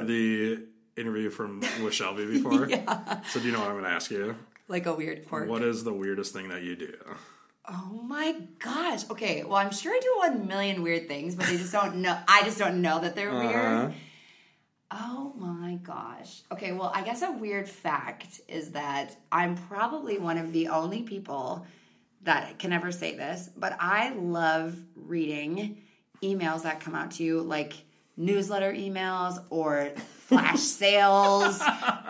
[0.06, 0.64] the
[0.98, 2.68] interview from with Shelby before?
[2.68, 3.22] Yeah.
[3.30, 4.36] So do you know what I'm going to ask you?
[4.68, 5.48] Like a weird quirk.
[5.48, 6.94] What is the weirdest thing that you do?
[7.70, 9.10] Oh my gosh.
[9.10, 9.44] Okay.
[9.44, 12.18] Well, I'm sure I do one million weird things, but they just don't know.
[12.28, 13.48] I just don't know that they're Uh-huh.
[13.84, 13.94] weird.
[14.90, 16.42] Oh my gosh.
[16.52, 16.72] Okay.
[16.74, 21.66] Well, I guess a weird fact is that I'm probably one of the only people
[22.24, 25.78] that can ever say this, but I love reading
[26.22, 27.74] emails that come out to you like
[28.22, 31.62] newsletter emails or flash sales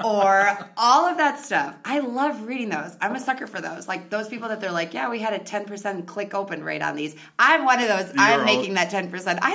[0.06, 1.76] or all of that stuff.
[1.86, 2.96] I love reading those.
[3.02, 3.88] I'm a sucker for those.
[3.88, 6.96] Like those people that they're like, yeah, we had a 10% click open rate on
[6.96, 7.16] these.
[7.40, 8.14] I'm one of those.
[8.18, 9.40] I'm all- making that 10%.
[9.42, 9.54] I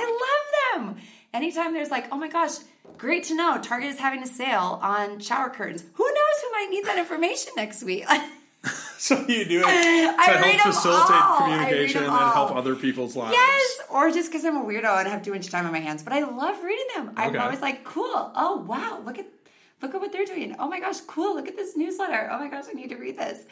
[0.75, 0.97] love them.
[1.33, 2.53] Anytime there's like, oh my gosh,
[2.97, 3.59] great to know.
[3.61, 5.83] Target is having a sale on shower curtains.
[5.93, 8.05] Who knows who might need that information next week?
[8.99, 10.25] So you do it to I
[10.57, 13.33] help facilitate communication and help other people's lives.
[13.33, 16.01] Yes, or just because I'm a weirdo and have too much time on my hands.
[16.01, 17.11] But I love reading them.
[17.15, 17.37] I'm Okay.
[17.37, 18.31] always like, cool.
[18.35, 19.27] Oh wow, look at
[19.83, 20.55] look at what they're doing.
[20.57, 21.35] Oh my gosh, cool.
[21.35, 22.27] Look at this newsletter.
[22.31, 23.45] Oh my gosh, I need to read this.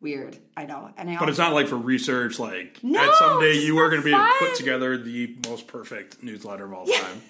[0.00, 0.90] Weird, I know.
[0.96, 4.04] And I But it's not like for research, like No, someday you are going to
[4.04, 4.48] be able to fun.
[4.48, 7.22] put together the most perfect newsletter of all time.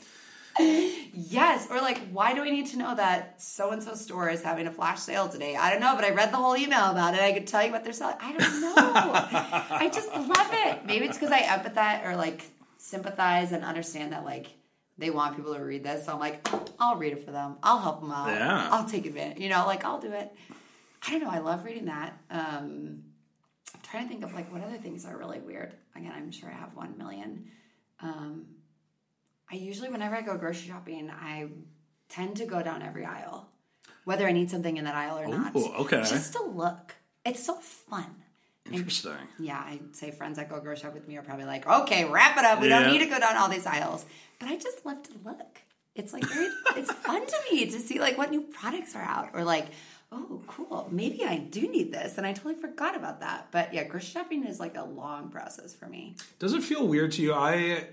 [0.58, 4.42] Yes, or like, why do I need to know that so and so store is
[4.42, 5.56] having a flash sale today?
[5.56, 7.20] I don't know, but I read the whole email about it.
[7.20, 8.16] I could tell you what they're selling.
[8.20, 8.76] I don't know.
[8.76, 10.84] I just love it.
[10.84, 12.44] Maybe it's because I empathize or like
[12.78, 14.48] sympathize and understand that like
[14.98, 16.06] they want people to read this.
[16.06, 16.46] So I'm like,
[16.78, 17.56] I'll read it for them.
[17.62, 18.28] I'll help them out.
[18.28, 18.68] Yeah.
[18.70, 19.38] I'll take advantage.
[19.38, 20.32] You know, like I'll do it.
[21.06, 21.30] I don't know.
[21.30, 22.16] I love reading that.
[22.30, 23.04] Um,
[23.74, 25.72] I'm trying to think of like what other things are really weird.
[25.96, 27.50] Again, I'm sure I have one million.
[28.00, 28.46] Um,
[29.52, 31.48] I usually, whenever I go grocery shopping, I
[32.08, 33.48] tend to go down every aisle,
[34.04, 35.54] whether I need something in that aisle or not.
[35.54, 35.98] Okay.
[35.98, 36.94] Just to look.
[37.26, 38.06] It's so fun.
[38.64, 39.12] And Interesting.
[39.38, 42.38] yeah, I'd say friends that go grocery shop with me are probably like, okay, wrap
[42.38, 42.60] it up.
[42.60, 44.06] We don't need to go down all these aisles.
[44.40, 45.58] But I just love to look.
[45.94, 49.30] It's like very, it's fun to me to see like what new products are out
[49.34, 49.66] or like,
[50.12, 50.88] oh, cool.
[50.90, 53.48] Maybe I do need this, and I totally forgot about that.
[53.50, 56.16] But yeah, grocery shopping is like a long process for me.
[56.38, 57.32] Does it feel weird to you?
[57.34, 57.86] I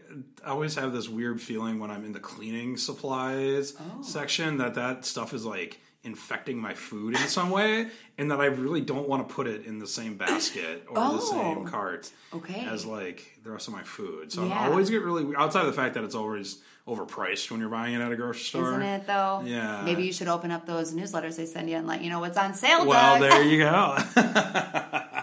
[0.46, 4.02] always have this weird feeling when I'm in the cleaning supplies Oh.
[4.02, 8.46] section that that stuff is like infecting my food in some way, and that I
[8.46, 11.20] really don't want to put it in the same basket or the Oh.
[11.20, 12.62] same cart Okay.
[12.66, 14.32] as like the rest of my food.
[14.32, 14.60] So Yeah.
[14.62, 17.94] I always get really outside of the fact that it's always overpriced when you're buying
[17.94, 18.70] it at a grocery store.
[18.72, 19.44] Isn't it though?
[19.46, 19.84] Yeah.
[19.84, 22.38] Maybe you should open up those newsletters they send you and let you know what's
[22.38, 22.86] on sale.
[22.86, 23.30] Well, Doug.
[23.30, 23.96] there you go.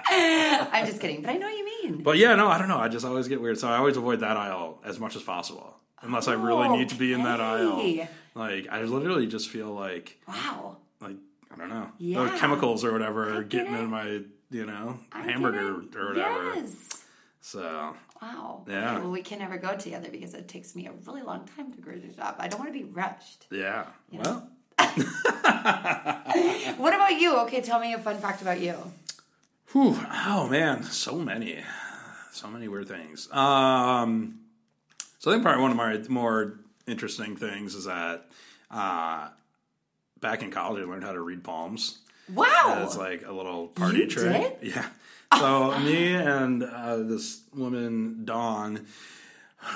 [0.08, 2.02] I'm just kidding, but I know what you mean.
[2.02, 2.78] But yeah, no, I don't know.
[2.78, 3.58] I just always get weird.
[3.58, 5.76] So I always avoid that aisle as much as possible.
[6.02, 7.80] Unless I really need to be in that aisle.
[7.82, 10.76] Oh, like I literally just feel like wow.
[11.00, 11.16] like
[11.52, 11.90] I don't know.
[11.98, 12.26] Yeah.
[12.26, 13.80] Those chemicals or whatever getting it.
[13.80, 16.54] in my, you know, I hamburger or whatever.
[16.54, 17.02] Yes.
[17.40, 18.64] So Wow.
[18.68, 18.92] Yeah.
[18.94, 21.72] Okay, well, we can never go together because it takes me a really long time
[21.72, 22.36] to grocery shop.
[22.38, 23.46] I don't want to be rushed.
[23.50, 23.86] yeah.
[24.10, 24.48] Well,
[26.78, 27.36] What about you?
[27.40, 28.74] Okay, tell me a fun fact about you.
[29.72, 31.62] whew, oh man, so many.
[32.32, 33.30] So many weird things.
[33.32, 34.40] Um
[35.18, 38.26] so I think probably one of my more interesting things is that
[38.70, 39.28] uh
[40.20, 41.98] back in college I learned how to read palms.
[42.32, 42.82] Wow.
[42.84, 44.58] It's like a little party You trick.
[44.62, 44.86] Yeah.
[45.38, 48.86] So me and uh, this woman Dawn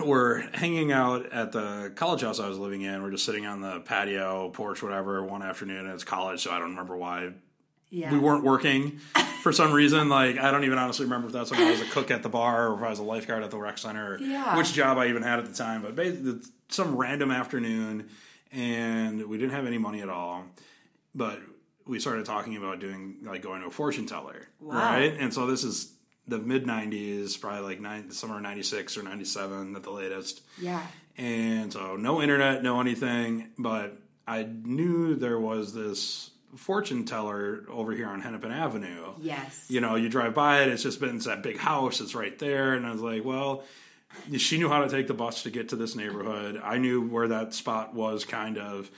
[0.04, 3.02] were hanging out at the college house I was living in.
[3.02, 5.86] We're just sitting on the patio, porch, whatever, one afternoon.
[5.86, 7.32] And it's college, so I don't remember why
[7.90, 8.12] yeah.
[8.12, 9.00] we weren't working
[9.42, 10.08] for some reason.
[10.08, 12.28] Like I don't even honestly remember if that's when I was a cook at the
[12.28, 14.56] bar or if I was a lifeguard at the rec center, or Yeah.
[14.56, 15.82] which job I even had at the time.
[15.82, 18.08] But basically, some random afternoon,
[18.52, 20.44] and we didn't have any money at all.
[21.14, 21.40] But
[21.90, 24.76] we started talking about doing like going to a fortune teller, Wow.
[24.76, 25.14] right?
[25.18, 25.92] And so this is
[26.28, 30.42] the mid '90s, probably like nine, somewhere '96 or '97 at the latest.
[30.60, 30.86] Yeah.
[31.18, 37.92] And so no internet, no anything, but I knew there was this fortune teller over
[37.92, 39.12] here on Hennepin Avenue.
[39.20, 39.66] Yes.
[39.68, 42.38] You know, you drive by it, it's just been it's that big house, it's right
[42.38, 42.74] there.
[42.74, 43.64] And I was like, well,
[44.36, 46.60] she knew how to take the bus to get to this neighborhood.
[46.62, 48.90] I knew where that spot was kind of.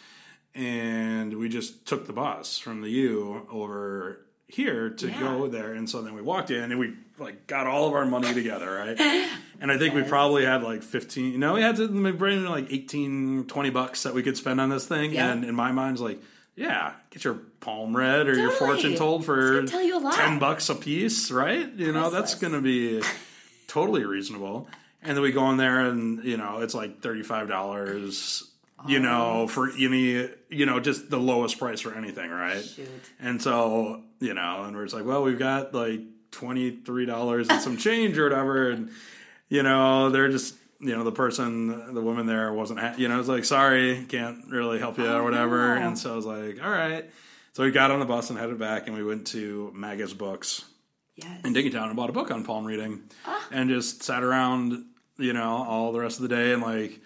[0.55, 5.21] And we just took the bus from the U over here to Yeah.
[5.21, 5.73] go there.
[5.73, 8.71] And so then we walked in and we like got all of our money together,
[8.71, 8.99] right?
[9.62, 12.47] And I think we probably had like 15, you know, we had to bring in
[12.47, 15.12] like 18, 20 bucks that we could spend on this thing.
[15.12, 15.31] Yeah.
[15.31, 16.21] And in my mind, it's like,
[16.57, 20.15] yeah, get your palm read or your fortune told for tell you a lot.
[20.15, 21.73] 10 bucks a piece, right?
[21.75, 23.03] You know, that's going to be
[23.69, 24.69] totally reasonable.
[25.01, 28.43] And then we go in there and, you know, it's like $35,
[28.87, 32.64] you know, for any, you know, just the lowest price for anything, right?
[32.64, 32.88] Shoot.
[33.21, 36.01] And so, you know, and we're just like, well, we've got like
[36.33, 38.71] $23 and some change or whatever.
[38.71, 38.90] And,
[39.49, 43.18] you know, they're just, you know, the person, the woman there wasn't, ha- you know,
[43.21, 45.79] it's like, sorry, can't really help you or Oh, whatever.
[45.79, 45.87] no.
[45.87, 47.09] And so I was like, all right.
[47.53, 50.64] So we got on the bus and headed back and we went to Magus Books
[51.16, 51.45] Yes.
[51.45, 53.47] in Dinkytown and bought a book on palm reading Ah.
[53.51, 54.87] and just sat around,
[55.18, 57.01] you know, all the rest of the day and like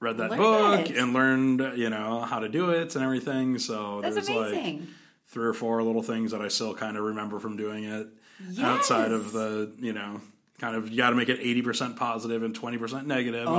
[0.00, 0.96] read that Learned book it.
[0.96, 3.58] and learned, you know, how to do it and everything.
[3.58, 4.80] So That's there's like
[5.28, 8.08] three or four little things that I still kind of remember from doing it
[8.50, 8.64] Yes.
[8.64, 10.22] outside of the, you know,
[10.58, 13.44] kind of you got to make it 80% positive and 20% negative.
[13.46, 13.54] Oh,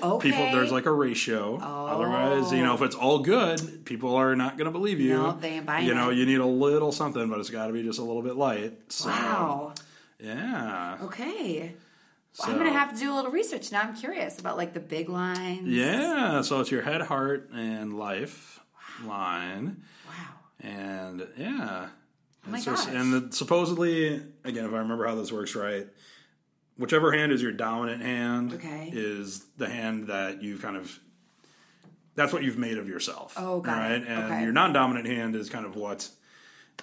[0.00, 0.52] Otherwise, people okay.
[0.54, 1.58] there's like a ratio.
[1.62, 1.86] oh.
[1.86, 5.14] Otherwise, you know, if it's all good, people are not going to believe you.
[5.14, 6.16] No, they ain't buying You know, it.
[6.16, 8.72] you need a little something, but it's got to be just a little bit light.
[8.90, 9.74] So, wow.
[10.18, 10.98] Yeah.
[11.02, 11.74] Okay.
[12.38, 13.80] Well, I'm gonna have to do a little research now.
[13.82, 15.66] I'm curious about like the big lines.
[15.68, 18.60] Yeah, so it's your head, heart, and life
[19.04, 20.14] line, Wow.
[20.60, 21.88] and yeah,
[22.48, 22.86] Oh just- gosh.
[22.94, 25.86] and the, supposedly, again, if I remember how this works right,
[26.78, 28.90] whichever hand is your dominant hand Okay.
[28.92, 30.98] is the hand that you've kind of
[32.14, 33.34] that's what you've made of yourself.
[33.36, 33.92] Oh, got it.
[33.94, 34.42] right, and Okay.
[34.42, 36.08] your non-dominant hand is kind of what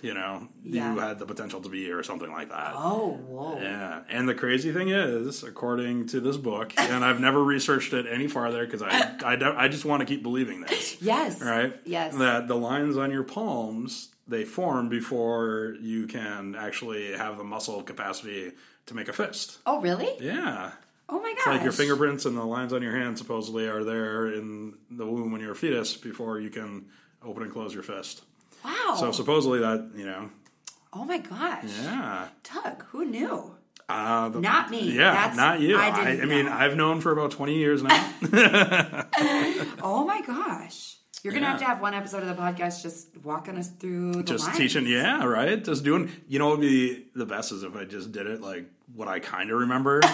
[0.01, 0.93] you know, Yeah.
[0.93, 2.73] you had the potential to be or something like that.
[2.75, 3.59] Oh, whoa.
[3.61, 8.05] Yeah, and the crazy thing is, according to this book, and I've never researched it
[8.09, 11.41] any farther because I, I, don't- I just want to keep believing this, Yes.
[11.41, 11.73] right?
[11.85, 12.15] Yes.
[12.17, 17.83] That the lines on your palms they form before you can actually have the muscle
[17.83, 18.53] capacity
[18.85, 19.57] to make a fist.
[19.65, 20.09] Oh, really?
[20.19, 20.71] Yeah,
[21.09, 21.47] Oh my gosh.
[21.47, 25.31] like your fingerprints and the lines on your hand supposedly are there in the womb
[25.33, 26.85] when you're a fetus before you can
[27.21, 28.23] open and close your fist.
[28.63, 28.95] Wow.
[28.99, 30.29] So supposedly that you know,
[30.93, 31.63] oh my gosh.
[31.81, 32.27] yeah.
[32.53, 33.55] Doug, who knew?
[33.89, 34.91] Uh, the- Not me.
[34.93, 35.75] Yeah, That's- not you.
[35.77, 36.47] I I, I, mean.
[36.47, 38.09] I've known for about 20 years now.
[39.81, 40.95] Oh my gosh.
[41.23, 41.51] You're going to Yeah.
[41.51, 44.57] have to have one episode of the podcast just walking us through the just lines.
[44.57, 45.61] teaching, yeah, right?
[45.63, 48.41] Just doing, you know, what would be the best is if I just did it
[48.41, 50.01] like what I kind of remember.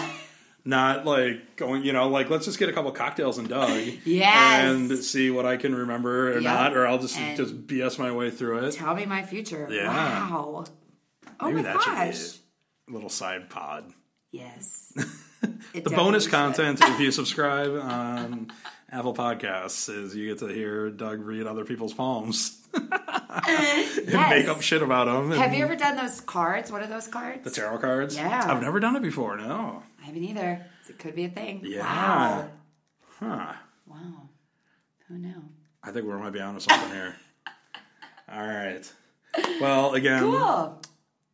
[0.64, 3.70] Not like going, you know, like let's just get a couple cocktails and Doug,
[4.04, 4.64] Yes.
[4.70, 6.42] and see what I can remember or Yep.
[6.42, 8.72] not, or I'll just And- just BS my way through it.
[8.74, 9.66] Tell me my future.
[9.70, 9.88] Yeah.
[9.88, 10.64] Wow.
[11.40, 12.36] Oh Maybe my gosh.
[12.88, 13.92] little side pod.
[14.30, 14.92] Yes.
[15.72, 18.52] The bonus content, if you subscribe on
[18.92, 24.60] Apple Podcasts, is you get to hear Doug read other people's palms and make up
[24.60, 25.30] shit about them.
[25.38, 26.70] Have you ever done those cards?
[26.70, 27.42] What are those cards?
[27.44, 28.16] the tarot cards?
[28.16, 28.44] Yeah.
[28.52, 29.38] I've never done it before.
[29.38, 29.82] No.
[30.00, 30.64] I haven't either.
[30.88, 31.60] It could be a thing.
[31.64, 31.82] Yeah.
[31.82, 32.48] Wow.
[33.18, 33.52] Huh.
[33.86, 34.28] Wow.
[35.08, 35.42] Who knew?
[35.82, 37.14] I think we might be onto something here.
[38.32, 38.90] All right.
[39.60, 40.80] Well, again, Cool.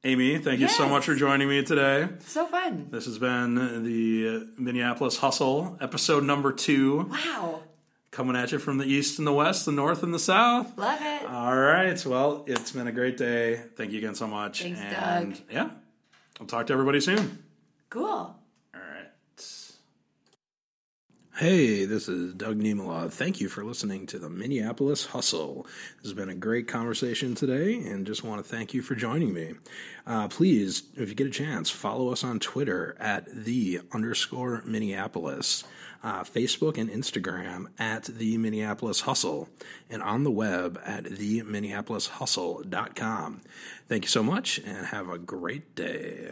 [0.05, 2.09] Amy, thank you so much for joining me today.
[2.21, 2.89] So fun.
[2.91, 7.63] This has been the Minneapolis Hustle, episode number two, Wow.
[8.13, 10.77] coming at you from the east and the west, the north and the south.
[10.79, 11.27] Love it.
[11.29, 12.05] All right.
[12.07, 13.61] Well, it's been a great day.
[13.77, 14.63] Thank you again so much.
[14.63, 15.43] Thanks, and Doug.
[15.51, 15.71] yeah,
[16.41, 17.43] I'll talk to everybody soon.
[17.91, 18.35] Cool.
[21.39, 23.13] Hey, this is Doug Niemela.
[23.13, 25.67] Thank you for listening to the Minneapolis Hustle.
[25.99, 29.35] This has been a great conversation today, and just want to thank you for joining
[29.35, 29.53] me.
[30.07, 35.65] Uh, please, if you get a chance, follow us on Twitter at the underscore Minneapolis,
[36.03, 39.51] uh, Facebook and Instagram at the Minneapolis Hustle,
[39.91, 43.43] and on the web at the Minneapolis Hustle.com.
[43.87, 46.31] Thank you so much, and have a great day.